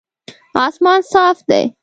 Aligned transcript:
اسمان 0.65 0.99
صاف 1.11 1.37
دی 1.49 1.63